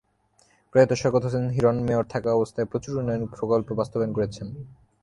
[0.71, 4.47] প্রয়াত শওকত হোসেন হিরণ মেয়র থাকা অবস্থায় প্রচুর উন্নয়ন প্রকল্প বাস্তবায়ন করেছেন।